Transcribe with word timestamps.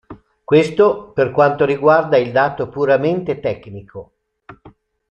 Questo 0.43 1.11
per 1.13 1.29
quanto 1.29 1.63
riguarda 1.63 2.17
il 2.17 2.31
dato 2.31 2.67
puramente 2.69 3.39
tecnico. 3.39 4.13